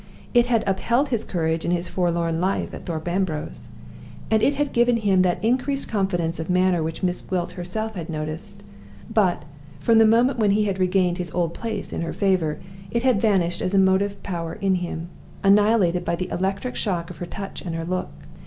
[0.33, 3.67] It had upheld his courage in his forlorn life at Thorpe Ambrose,
[4.31, 8.09] and it had given him that increased confidence of manner which Miss Gwilt herself had
[8.09, 8.63] noticed;
[9.13, 9.43] but,
[9.79, 12.57] from the moment when he had regained his old place in her favor,
[12.89, 15.07] it had vanished as a motive power in him,
[15.43, 18.09] annihilated by the electric shock of her touch and her look.